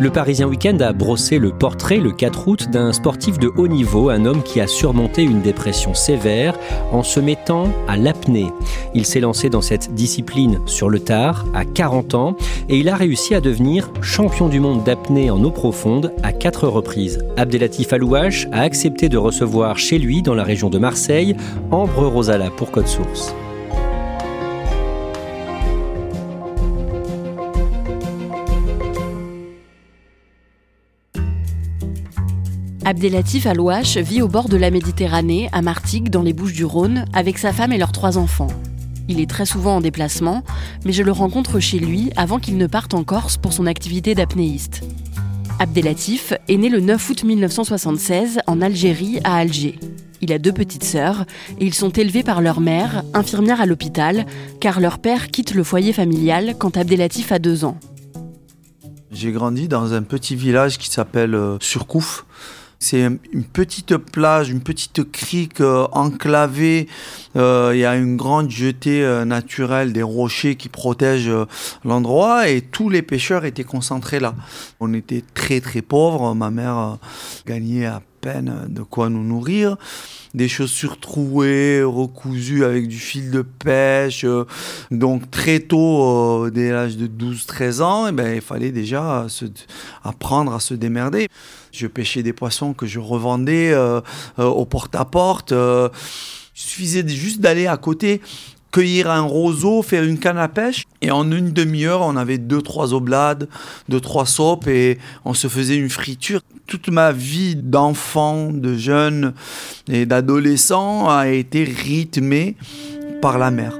[0.00, 4.08] Le Parisien Week-end a brossé le portrait le 4 août d'un sportif de haut niveau,
[4.08, 6.58] un homme qui a surmonté une dépression sévère
[6.90, 8.46] en se mettant à l'apnée.
[8.94, 12.34] Il s'est lancé dans cette discipline sur le tard, à 40 ans,
[12.70, 16.66] et il a réussi à devenir champion du monde d'apnée en eau profonde à quatre
[16.66, 17.22] reprises.
[17.36, 21.36] Abdelatif Alouache a accepté de recevoir chez lui, dans la région de Marseille,
[21.70, 23.34] Ambre Rosala pour Code Source.
[32.90, 37.52] Abdelatif Alouache vit au bord de la Méditerranée, à Martigues, dans les Bouches-du-Rhône, avec sa
[37.52, 38.48] femme et leurs trois enfants.
[39.06, 40.42] Il est très souvent en déplacement,
[40.84, 44.16] mais je le rencontre chez lui avant qu'il ne parte en Corse pour son activité
[44.16, 44.82] d'apnéiste.
[45.60, 49.78] Abdelatif est né le 9 août 1976 en Algérie, à Alger.
[50.20, 51.26] Il a deux petites sœurs
[51.60, 54.26] et ils sont élevés par leur mère, infirmière à l'hôpital,
[54.58, 57.78] car leur père quitte le foyer familial quand Abdelatif a deux ans.
[59.12, 62.26] J'ai grandi dans un petit village qui s'appelle euh, Surcouf.
[62.82, 66.88] C'est une petite plage, une petite crique euh, enclavée.
[67.36, 71.30] Euh, il y a une grande jetée euh, naturelle des rochers qui protègent
[71.84, 74.34] l'endroit et tous les pêcheurs étaient concentrés là.
[74.80, 76.34] On était très très pauvres.
[76.34, 76.96] Ma mère
[77.46, 79.76] gagnait à peine de quoi nous nourrir.
[80.34, 84.24] Des chaussures trouées, recousues avec du fil de pêche.
[84.90, 89.46] Donc très tôt, euh, dès l'âge de 12-13 ans, eh ben, il fallait déjà se,
[90.04, 91.28] apprendre à se démerder.
[91.72, 94.00] Je pêchais des poissons que je revendais euh,
[94.38, 95.52] euh, au porte-à-porte.
[95.52, 95.88] euh,
[96.54, 98.20] il suffisait juste d'aller à côté,
[98.70, 100.84] cueillir un roseau, faire une canne à pêche.
[101.02, 103.48] Et en une demi-heure, on avait deux, trois oblades,
[103.88, 106.40] deux, trois sopes et on se faisait une friture.
[106.66, 109.34] Toute ma vie d'enfant, de jeune
[109.88, 112.56] et d'adolescent a été rythmée
[113.20, 113.78] par la mer.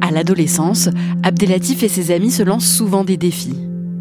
[0.00, 0.88] À l'adolescence,
[1.22, 3.58] Abdelatif et ses amis se lancent souvent des défis.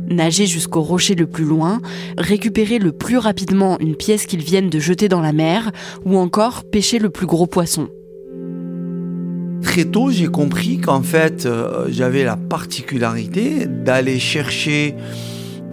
[0.08, 1.82] Nager jusqu'au rocher le plus loin,
[2.18, 5.72] récupérer le plus rapidement une pièce qu'ils viennent de jeter dans la mer,
[6.06, 7.90] ou encore pêcher le plus gros poisson.
[9.62, 14.96] Très tôt, j'ai compris qu'en fait, euh, j'avais la particularité d'aller chercher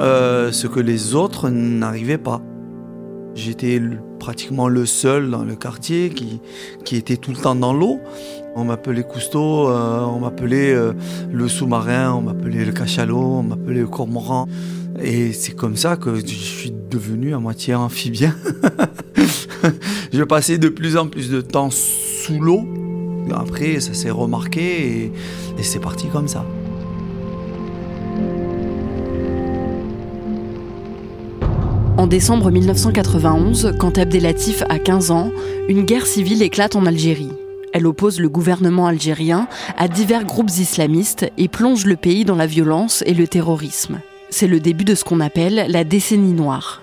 [0.00, 2.40] euh, ce que les autres n'arrivaient pas.
[3.34, 3.80] J'étais
[4.18, 6.40] pratiquement le seul dans le quartier qui,
[6.84, 8.00] qui était tout le temps dans l'eau.
[8.54, 10.76] On m'appelait Cousteau, euh, on m'appelait
[11.32, 14.48] le sous-marin, on m'appelait le cachalot, on m'appelait le cormoran.
[15.02, 18.34] Et c'est comme ça que je suis devenu à moitié amphibien.
[20.12, 22.81] je passais de plus en plus de temps sous l'eau.
[23.30, 25.12] Après, ça s'est remarqué et,
[25.58, 26.44] et c'est parti comme ça.
[31.96, 35.30] En décembre 1991, quand Abdelatif a 15 ans,
[35.68, 37.30] une guerre civile éclate en Algérie.
[37.72, 39.46] Elle oppose le gouvernement algérien
[39.78, 44.00] à divers groupes islamistes et plonge le pays dans la violence et le terrorisme.
[44.30, 46.81] C'est le début de ce qu'on appelle la décennie noire.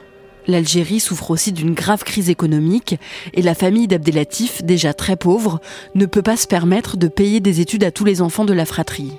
[0.50, 2.96] L'Algérie souffre aussi d'une grave crise économique
[3.36, 5.62] et la famille d'Abdelatif, déjà très pauvre,
[5.94, 8.66] ne peut pas se permettre de payer des études à tous les enfants de la
[8.66, 9.12] fratrie.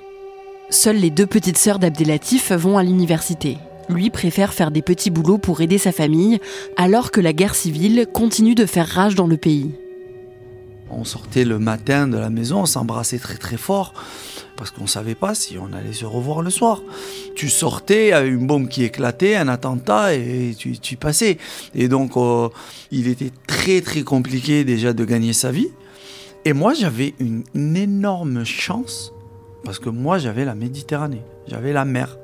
[0.69, 3.57] Seules les deux petites sœurs d'Abdelatif vont à l'université.
[3.87, 6.39] Lui préfère faire des petits boulots pour aider sa famille,
[6.75, 9.71] alors que la guerre civile continue de faire rage dans le pays.
[10.89, 13.93] On sortait le matin de la maison, on s'embrassait très très fort
[14.61, 16.83] parce qu'on ne savait pas si on allait se revoir le soir.
[17.33, 21.39] Tu sortais, avait une bombe qui éclatait, un attentat et tu, passais.
[21.73, 22.47] Et donc euh,
[22.91, 25.69] il était très très compliqué déjà de gagner sa vie.
[26.45, 27.43] Et moi j'avais une,
[27.75, 29.13] énorme chance
[29.65, 32.19] parce que moi j'avais la Méditerranée, j'avais la mer.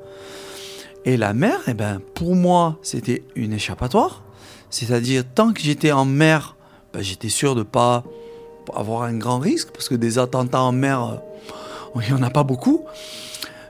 [1.04, 4.22] Et la mer, eh ben, pour moi, c'était une échappatoire.
[4.70, 6.54] C'est-à-dire, tant que j'étais en mer,
[6.92, 8.04] ben, j'étais sûr de ne pas
[8.76, 11.20] avoir un grand risque, parce que des attentats en mer,
[12.00, 12.84] il n'y en a pas beaucoup.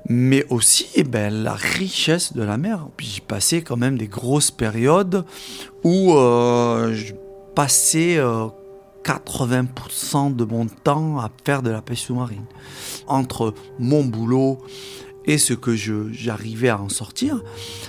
[0.09, 2.89] Mais aussi, eh ben, la richesse de la mer.
[2.97, 5.25] Puis j'y passais quand même des grosses périodes
[5.85, 7.13] où euh, je
[7.55, 8.19] passais
[9.05, 12.47] 80% euh, de mon temps à faire de la pêche sous-marine.
[13.07, 14.59] Entre mon boulot
[15.27, 17.43] et ce que j'arrivais à en sortir,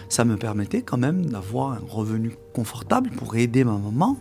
[0.09, 4.17] ça me permettait quand même d'avoir un revenu confortable pour aider ma maman,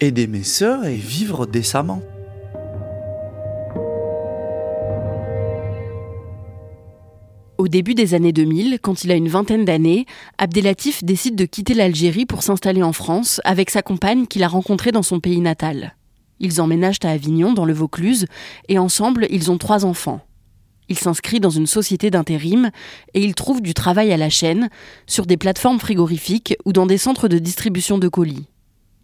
[0.00, 2.02] aider mes sœurs et vivre décemment.
[7.60, 10.06] Au début des années 2000, quand il a une vingtaine d'années,
[10.38, 14.92] Abdelatif décide de quitter l'Algérie pour s'installer en France avec sa compagne qu'il a rencontrée
[14.92, 15.94] dans son pays natal.
[16.38, 18.24] Ils emménagent à Avignon, dans le Vaucluse,
[18.70, 20.22] et ensemble, ils ont trois enfants.
[20.88, 22.70] Il s'inscrit dans une société d'intérim
[23.12, 24.70] et il trouve du travail à la chaîne,
[25.06, 28.46] sur des plateformes frigorifiques ou dans des centres de distribution de colis.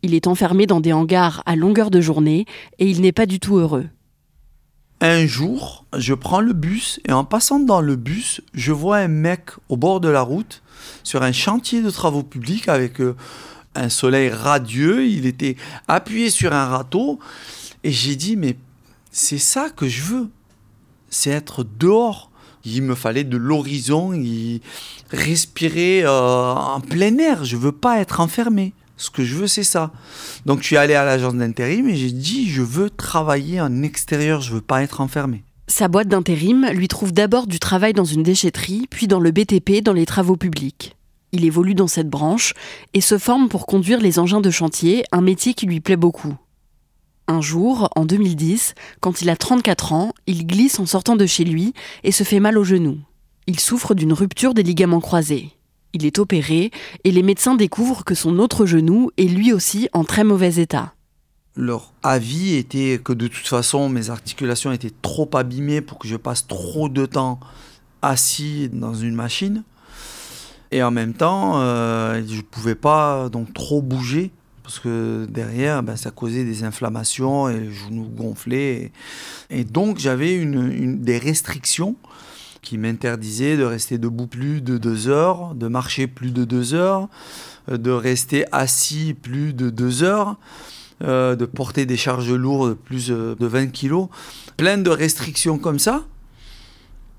[0.00, 2.46] Il est enfermé dans des hangars à longueur de journée
[2.78, 3.90] et il n'est pas du tout heureux.
[5.00, 9.08] Un jour, je prends le bus et en passant dans le bus, je vois un
[9.08, 10.62] mec au bord de la route
[11.02, 13.14] sur un chantier de travaux publics avec euh,
[13.74, 15.06] un soleil radieux.
[15.06, 15.56] Il était
[15.86, 17.18] appuyé sur un râteau
[17.84, 18.56] et j'ai dit mais
[19.10, 20.30] c'est ça que je veux
[21.10, 22.30] c'est être dehors.
[22.64, 24.12] Il me fallait de l'horizon,
[25.10, 27.44] respirer euh, en plein air.
[27.44, 28.72] Je veux pas être enfermé.
[28.96, 29.92] Ce que je veux, c'est ça.
[30.46, 34.40] Donc, je suis allé à l'agence d'intérim et j'ai dit, je veux travailler en extérieur,
[34.40, 35.44] je veux pas être enfermé.
[35.68, 39.82] Sa boîte d'intérim lui trouve d'abord du travail dans une déchetterie, puis dans le BTP,
[39.82, 40.96] dans les travaux publics.
[41.32, 42.54] Il évolue dans cette branche
[42.94, 46.34] et se forme pour conduire les engins de chantier, un métier qui lui plaît beaucoup.
[47.28, 51.44] Un jour, en 2010, quand il a 34 ans, il glisse en sortant de chez
[51.44, 52.98] lui et se fait mal au genou.
[53.48, 55.55] Il souffre d'une rupture des ligaments croisés.
[55.96, 56.70] Il est opéré
[57.04, 60.92] et les médecins découvrent que son autre genou est lui aussi en très mauvais état.
[61.56, 66.16] Leur avis était que de toute façon mes articulations étaient trop abîmées pour que je
[66.16, 67.40] passe trop de temps
[68.02, 69.64] assis dans une machine.
[70.70, 74.32] Et en même temps, euh, je ne pouvais pas donc trop bouger
[74.62, 78.90] parce que derrière, ben, ça causait des inflammations et les genoux gonflaient.
[79.48, 81.94] Et, donc, j'avais une, des restrictions
[82.66, 87.08] qui m'interdisaient de rester debout plus de deux heures, de marcher plus de deux heures,
[87.70, 90.36] euh, de rester assis plus de deux heures,
[91.04, 94.08] euh, de porter des charges lourdes de plus euh, de 20 kilos.
[94.56, 96.06] Plein de restrictions comme ça.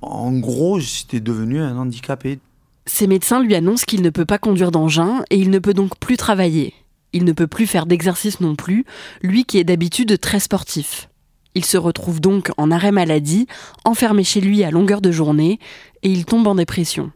[0.02, 2.40] En gros, j'étais devenu un handicapé.
[2.86, 5.98] Ses médecins lui annoncent qu'il ne peut pas conduire d'engin et il ne peut donc
[5.98, 6.74] plus travailler.
[7.14, 8.84] Il ne peut plus faire d'exercice non plus,
[9.22, 11.08] lui qui est d'habitude très sportif.
[11.58, 13.48] Il se retrouve donc en arrêt maladie,
[13.84, 15.58] enfermé chez lui à longueur de journée,
[16.04, 17.12] et il tombe en dépression.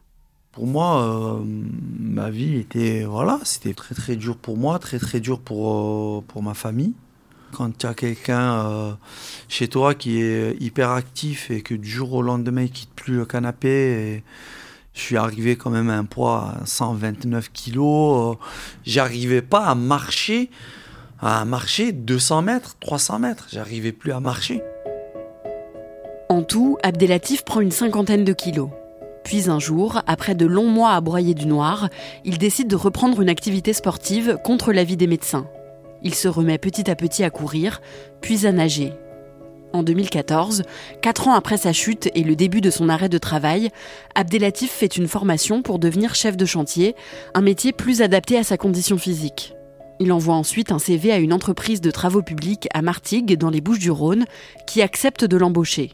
[0.52, 1.40] Pour moi, euh,
[2.00, 6.42] ma vie était voilà, c'était très très dur pour moi, très très dur pour euh,
[6.42, 6.94] ma famille.
[7.52, 8.94] Quand tu as quelqu'un euh,
[9.48, 13.18] chez toi qui est hyper actif et que du jour au lendemain il quitte plus
[13.18, 14.24] le canapé et
[14.96, 18.38] je suis arrivé quand même à un poids à 129 kilos.
[18.86, 20.50] J'arrivais pas à marcher,
[21.22, 23.48] à marcher 200 mètres, 300 mètres.
[23.52, 24.62] J'arrivais plus à marcher.
[26.30, 28.70] En tout, Abdelatif prend une cinquantaine de kilos.
[29.24, 31.90] Puis un jour, après de longs mois à broyer du noir,
[32.26, 35.46] il décide de reprendre une activité sportive contre l'avis des médecins.
[36.02, 37.82] Il se remet petit à petit à courir,
[38.22, 38.94] puis à nager.
[39.74, 40.64] En 2014,
[41.02, 43.70] quatre ans après sa chute et le début de son arrêt de travail,
[44.16, 46.96] Abdelatif fait une formation pour devenir chef de chantier,
[47.36, 49.54] un métier plus adapté à sa condition physique.
[50.02, 53.62] Il envoie ensuite un CV à une entreprise de travaux publics à Martigues, dans les
[53.62, 54.26] Bouches-du-Rhône,
[54.66, 55.92] qui accepte de l'embaucher.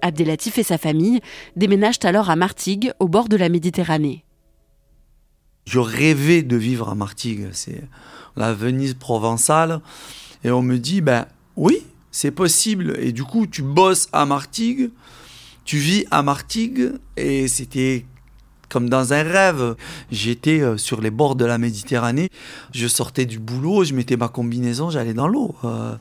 [0.00, 1.20] Abdelatif et sa famille
[1.54, 4.24] déménagent alors à Martigues, au bord de la Méditerranée.
[5.66, 7.82] Je rêvais de vivre à Martigues, c'est
[8.36, 9.82] la Venise provençale,
[10.44, 12.96] et on me dit, ben oui, c'est possible.
[13.00, 14.88] Et du coup, tu bosses à Martigues,
[15.66, 18.06] tu vis à Martigues, et c'était
[18.72, 19.76] comme dans un rêve.
[20.10, 22.30] J'étais euh, sur les bords de la Méditerranée,
[22.72, 25.54] je sortais du boulot, je mettais ma combinaison, j'allais dans l'eau.
[25.64, 25.94] Euh,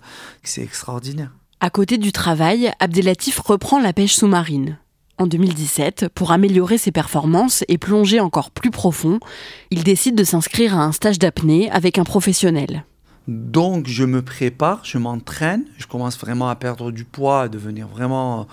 [0.44, 1.32] c'est extraordinaire.
[1.60, 4.78] À côté du travail, Abdelatif reprend la pêche sous-marine.
[5.18, 9.20] En 2017, pour améliorer ses performances et plonger encore plus profond,
[9.70, 12.86] il décide de s'inscrire à un stage d'apnée avec un professionnel.
[13.28, 17.88] Donc je me prépare, je m'entraîne, je commence vraiment à perdre du poids, à devenir
[17.88, 18.48] vraiment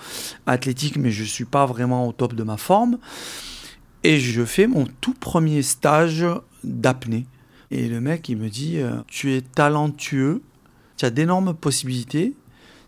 [0.45, 2.99] athlétique, mais je ne suis pas vraiment au top de ma forme.
[4.03, 6.25] Et je fais mon tout premier stage
[6.63, 7.25] d'apnée.
[7.71, 10.41] Et le mec, il me dit, euh, tu es talentueux,
[10.97, 12.33] tu as d'énormes possibilités.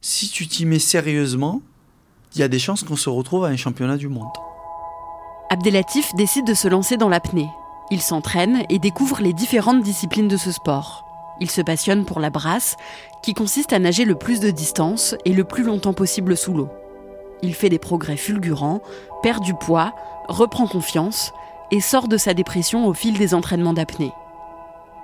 [0.02, 1.62] Si tu t'y mets sérieusement,
[2.34, 4.32] il y a des chances qu'on se retrouve à un championnat du monde.
[5.50, 7.50] Abdelatif décide de se lancer dans l'apnée.
[7.92, 11.06] Il s'entraîne et découvre les différentes disciplines de ce sport.
[11.42, 12.78] Il se passionne pour la brasse,
[13.22, 16.70] qui consiste à nager le plus de distance et le plus longtemps possible sous l'eau.
[17.44, 18.82] Il fait des progrès fulgurants,
[19.24, 19.94] perd du poids,
[20.28, 21.34] reprend confiance
[21.72, 24.12] et sort de sa dépression au fil des entraînements d'apnée.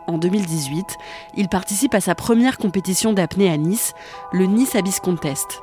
[0.08, 0.86] En 2018,
[1.36, 3.94] il participe à sa première compétition d'apnée à Nice,
[4.32, 5.62] le Nice Abyss Contest.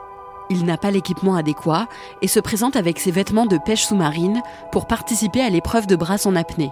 [0.51, 1.89] Il n'a pas l'équipement adéquat
[2.21, 6.27] et se présente avec ses vêtements de pêche sous-marine pour participer à l'épreuve de brasse
[6.27, 6.71] en apnée.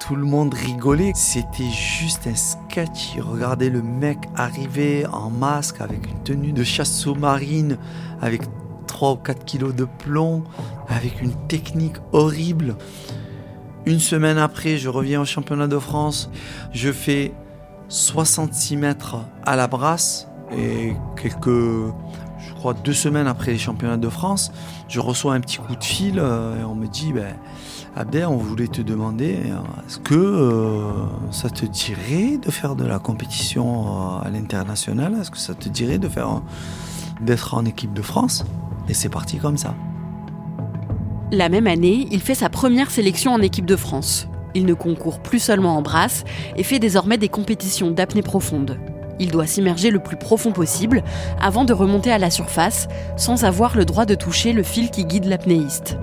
[0.00, 3.18] Tout le monde rigolait, c'était juste un sketch.
[3.20, 7.76] Regardez le mec arriver en masque avec une tenue de chasse sous-marine,
[8.20, 8.42] avec
[9.00, 10.44] 3 ou 4 kilos de plomb,
[10.86, 12.76] avec une technique horrible.
[13.86, 16.30] Une semaine après, je reviens au championnat de France.
[16.74, 17.32] Je fais
[17.88, 19.16] 66 mètres
[19.46, 24.52] à la brasse et quelques, je crois, deux semaines après les championnats de France,
[24.86, 27.36] je reçois un petit coup de fil euh, et on me dit, ben,
[27.96, 29.38] Abder, on voulait te demander,
[29.86, 30.92] est-ce que euh,
[31.30, 35.16] ça te dirait de faire de la compétition euh, à l'international?
[35.18, 36.42] Est-ce que ça te dirait de faire
[37.22, 38.44] d'être en équipe de France?
[38.90, 39.76] Et c'est parti comme ça.
[41.30, 44.26] La même année, il fait sa première sélection en équipe de France.
[44.52, 46.24] Il ne concourt plus seulement en brasse
[46.56, 48.80] et fait désormais des compétitions d'apnée profonde.
[49.20, 51.04] Il doit s'immerger le plus profond possible
[51.40, 55.04] avant de remonter à la surface sans avoir le droit de toucher le fil qui
[55.04, 55.96] guide l'apnéiste.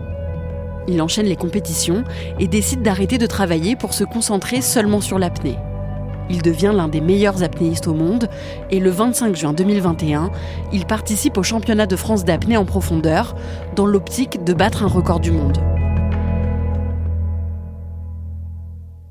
[0.87, 2.05] Il enchaîne les compétitions
[2.39, 5.57] et décide d'arrêter de travailler pour se concentrer seulement sur l'apnée.
[6.29, 8.29] Il devient l'un des meilleurs apnéistes au monde
[8.69, 10.31] et le 25 juin 2021,
[10.73, 13.35] il participe au championnat de France d'apnée en profondeur
[13.75, 15.57] dans l'optique de battre un record du monde.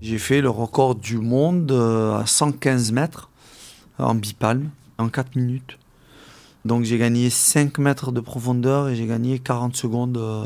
[0.02, 3.30] J'ai fait le record du monde euh, à 115 mètres
[3.98, 4.68] en bipalme
[4.98, 5.78] en 4 minutes.
[6.64, 10.44] Donc j'ai gagné 5 mètres de profondeur et j'ai gagné 40 secondes euh,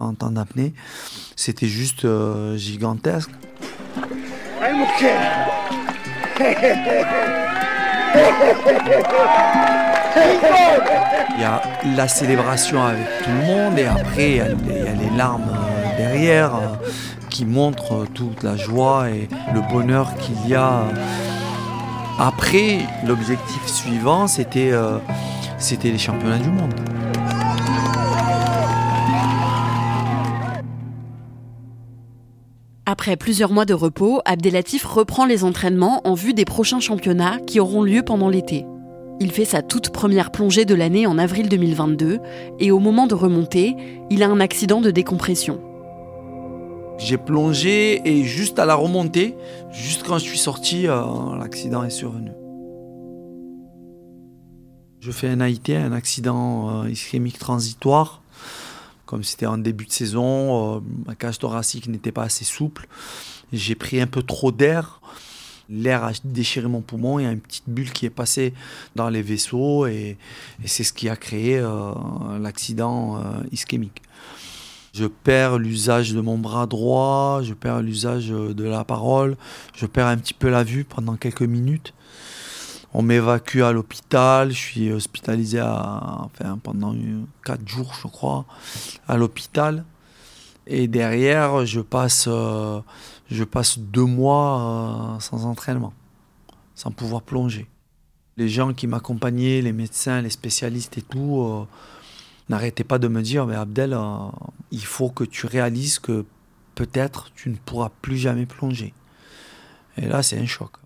[0.00, 0.72] en temps d'apnée.
[1.34, 3.30] C'était juste euh, gigantesque.
[11.34, 11.62] Il y a
[11.96, 16.54] la célébration avec tout le monde et après il y a, les larmes euh, derrière
[16.54, 16.76] euh,
[17.30, 20.82] qui montrent toute la joie et le bonheur qu'il y a.
[22.18, 24.98] Après, l'objectif suivant, euh,
[25.58, 26.74] c'était les championnats du monde.
[33.02, 37.58] Après plusieurs mois de repos, Abdelatif reprend les entraînements en vue des prochains championnats qui
[37.58, 38.64] auront lieu pendant l'été.
[39.18, 42.20] Il fait sa toute première plongée de l'année en avril 2022
[42.60, 43.74] et au moment de remonter,
[44.08, 45.60] il a un accident de décompression.
[46.96, 49.34] J'ai plongé et juste à la remontée,
[49.72, 51.02] juste quand je suis sorti, euh,
[51.40, 52.30] l'accident est survenu.
[55.00, 58.21] Je fais un AIT, un accident euh, ischémique transitoire
[59.12, 62.88] comme c'était en début de saison, euh, ma cage thoracique n'était pas assez souple.
[63.52, 65.02] J'ai pris un peu trop d'air.
[65.68, 67.18] L'air a déchiré mon poumon.
[67.18, 68.54] Il y a une petite bulle qui est passée
[68.96, 70.16] dans les vaisseaux et,
[70.64, 71.92] c'est ce qui a créé euh,
[72.40, 74.00] l'accident euh, ischémique.
[74.94, 79.36] Je perds l'usage de mon bras droit, je perds l'usage de la parole,
[79.76, 81.92] je perds un petit peu la vue pendant quelques minutes.
[82.94, 85.62] On m'évacue à l'hôpital, je suis hospitalisé
[86.62, 86.94] pendant
[87.44, 88.44] 4 jours, je crois,
[89.08, 89.84] à l'hôpital.
[90.66, 92.80] Et derrière, je passe, euh,
[93.78, 95.94] deux mois euh, sans entraînement,
[96.74, 97.66] sans pouvoir plonger.
[98.36, 101.66] Les gens qui m'accompagnaient, les médecins, les spécialistes et tout, euh,
[102.50, 103.98] n'arrêtaient pas de me dire, mais Abdel,
[104.70, 106.26] il faut que tu réalises que
[106.74, 108.92] peut-être tu ne pourras plus jamais plonger.
[109.96, 110.81] Et là, c'est un choc.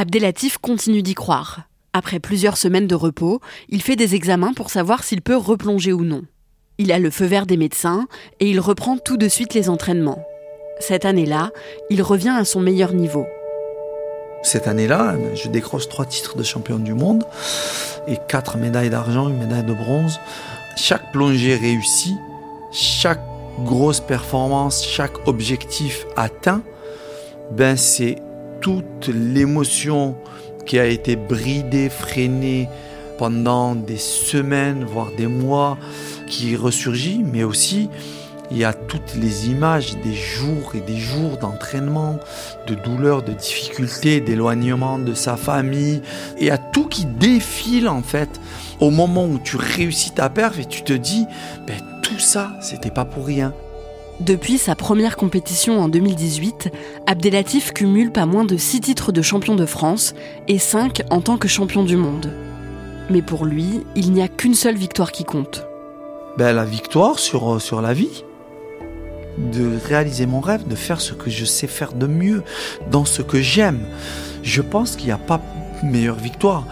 [0.00, 1.64] Abdelatif continue d'y croire.
[1.92, 3.38] Après plusieurs semaines de repos,
[3.68, 6.22] il fait des examens pour savoir s'il peut replonger ou non.
[6.78, 8.08] Il a le feu vert des médecins
[8.40, 10.24] et il reprend tout de suite les entraînements.
[10.78, 11.50] Cette année-là,
[11.90, 13.26] il revient à son meilleur niveau.
[14.42, 17.24] Cette année-là, je décroche trois titres de champion du monde
[18.08, 20.18] et quatre médailles d'argent, une médaille de bronze.
[20.78, 22.16] Chaque plongée réussie,
[22.72, 23.20] chaque
[23.66, 26.62] grosse performance, chaque objectif atteint,
[27.50, 28.16] ben c'est
[28.60, 30.16] toute l'émotion
[30.66, 32.68] qui a été bridée, freinée
[33.18, 35.76] pendant des semaines, voire des mois,
[36.26, 37.90] qui ressurgit, mais aussi
[38.50, 42.18] il y a toutes les images des jours et des jours d'entraînement,
[42.66, 46.02] de douleur, de difficultés, d'éloignement de sa famille.
[46.36, 48.40] Et il y a tout qui défile en fait
[48.80, 51.26] au moment où tu réussis ta perf et tu te dis,
[51.66, 53.54] ben, tout ça, c'était pas pour rien.
[54.20, 56.70] Depuis sa première compétition en 2018,
[57.06, 60.14] Abdelatif cumule pas moins de 6 titres de champion de France
[60.46, 62.30] et 5 en tant que champion du monde.
[63.08, 65.66] Mais pour lui, il n'y a qu'une seule victoire qui compte.
[66.36, 68.24] Ben, la victoire sur, euh, sur la vie.
[69.38, 72.42] de réaliser mon rêve, de faire ce que je sais faire de mieux,
[72.90, 73.86] dans ce que j'aime.
[74.42, 75.40] Je pense qu'il n'y a pas
[75.82, 76.66] meilleure victoire.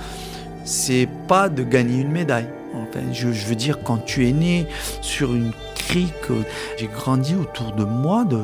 [0.64, 2.48] C'est pas de gagner une médaille.
[2.74, 4.66] Enfin, je, je veux dire, quand tu es né
[5.00, 5.52] sur une
[5.88, 6.30] crique,
[6.76, 8.36] j'ai grandi autour de moi de-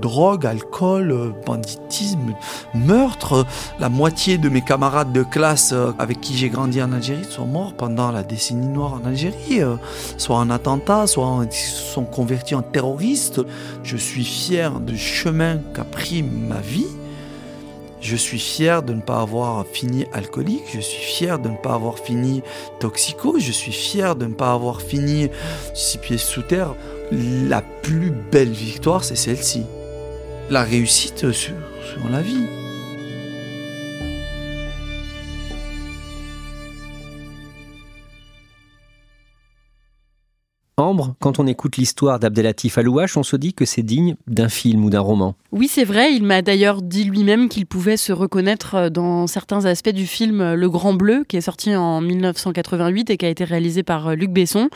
[0.00, 2.34] drogue, alcool, banditisme,
[2.74, 3.44] meurtre.
[3.80, 7.46] La moitié de mes camarades de classe euh, avec qui j'ai grandi en Algérie sont
[7.46, 9.76] morts pendant la décennie noire en Algérie, euh,
[10.16, 13.40] soit en attentat, soit en- sont convertis en terroristes.
[13.82, 16.86] Je suis fier du chemin qu'a pris ma vie.
[18.00, 21.74] Je suis fier de ne pas avoir fini alcoolique, je suis fier de ne pas
[21.74, 22.42] avoir fini
[22.78, 25.30] toxico, je suis fier de ne pas avoir fini
[25.74, 26.74] six pieds sous terre.
[27.10, 29.64] La plus belle victoire, c'est celle-ci.
[30.50, 32.63] La réussite sur, sur la vie.
[40.94, 44.84] Ambre, quand on écoute l'histoire d'Abdelatif Alouache, on se dit que c'est digne d'un film
[44.84, 45.34] ou d'un roman.
[45.50, 49.64] Oui, c'est vrai, il m'a d'ailleurs dit lui-même qu'il pouvait se reconnaître euh, dans certains
[49.64, 53.28] aspects du film euh, Le Grand Bleu, qui est sorti en 1988 et qui a
[53.28, 54.68] été réalisé par euh, Luc Besson.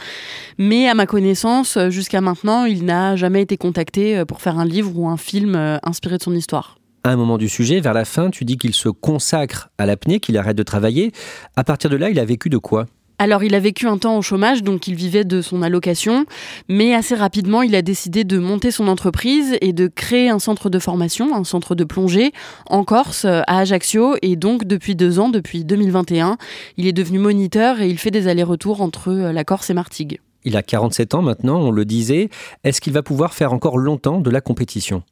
[0.58, 4.90] Mais à ma connaissance, jusqu'à maintenant, il n'a jamais été contacté pour faire un livre
[4.98, 6.78] ou un film inspiré de son histoire.
[7.04, 10.18] À un moment du sujet, vers la fin, tu dis qu'il se consacre à l'apnée,
[10.18, 11.12] qu'il arrête de travailler.
[11.54, 12.86] À partir de là, il a vécu de quoi?
[13.20, 16.24] Alors, il a vécu un temps au chômage, donc il vivait de son allocation,
[16.68, 20.70] mais assez rapidement, il a décidé de monter son entreprise et de créer un centre
[20.70, 22.32] de formation, un centre de plongée
[22.66, 26.38] en Corse, euh, à Ajaccio, et donc depuis deux ans, depuis 2021,
[26.76, 30.20] il est devenu moniteur et il fait des allers-retours entre euh, la Corse et Martigues.
[30.44, 32.30] Il a 47 ans maintenant, on le disait.
[32.62, 35.02] Est-ce qu'il va pouvoir faire encore longtemps de la compétition?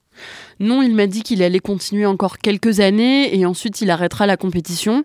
[0.60, 4.36] Non, il m'a dit qu'il allait continuer encore quelques années et ensuite il arrêtera la
[4.36, 5.04] compétition.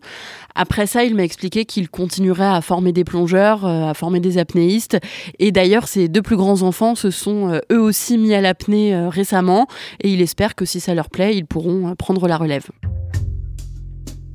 [0.56, 4.38] Après ça, il m'a expliqué qu'il continuerait à former des plongeurs, euh, à former des
[4.38, 4.98] apnéistes.
[5.40, 8.94] Et d'ailleurs, ses deux plus grands enfants se sont euh, eux aussi mis à l'apnée
[8.94, 9.68] euh, récemment
[10.02, 12.68] et il espère que si ça leur plaît, ils pourront prendre la relève.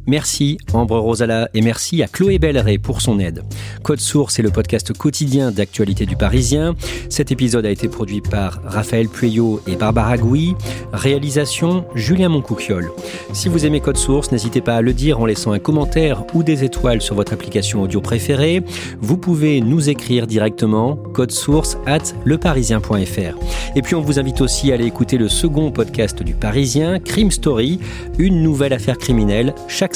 [0.09, 3.43] Merci Ambre Rosala et merci à Chloé Belleret pour son aide.
[3.83, 6.77] Code Source est le podcast quotidien d'actualité du Parisien.
[7.09, 10.55] Cet épisode a été produit par Raphaël Pueyo et Barbara Gouy.
[10.93, 12.93] Réalisation Julien Moncouquiole.
[13.33, 16.45] Si vous aimez Code Source, n'hésitez pas à le dire en laissant un commentaire ou
[16.45, 18.63] des étoiles sur votre application audio préférée.
[19.01, 23.75] Vous pouvez nous écrire directement code source at leparisien.fr.
[23.75, 27.33] Et puis on vous invite aussi à aller écouter le second podcast du Parisien, Crime
[27.33, 27.81] Story,
[28.19, 29.96] une nouvelle affaire criminelle chaque